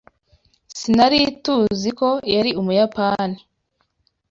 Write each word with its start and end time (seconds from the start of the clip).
Sinari 0.79 1.21
TUZI 1.43 1.89
ko 1.99 2.09
yari 2.35 2.51
Umuyapani. 2.61 3.39